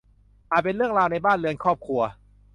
[0.51, 2.01] อาจเป็นเรื่องราวในบ้านเรือนครอบครัว